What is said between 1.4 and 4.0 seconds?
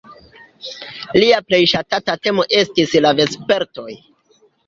plej ŝatata temo estis la vespertoj.